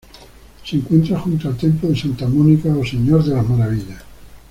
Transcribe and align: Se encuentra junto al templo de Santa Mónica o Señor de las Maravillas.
Se 0.65 0.77
encuentra 0.77 1.19
junto 1.19 1.47
al 1.47 1.57
templo 1.57 1.89
de 1.89 1.95
Santa 1.95 2.27
Mónica 2.27 2.75
o 2.75 2.83
Señor 2.83 3.23
de 3.23 3.35
las 3.35 3.47
Maravillas. 3.47 4.01